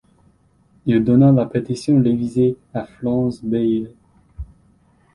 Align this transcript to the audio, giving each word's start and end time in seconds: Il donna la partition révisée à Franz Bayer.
Il 0.87 1.03
donna 1.03 1.31
la 1.31 1.45
partition 1.45 2.01
révisée 2.01 2.57
à 2.73 2.85
Franz 2.85 3.39
Bayer. 3.43 3.93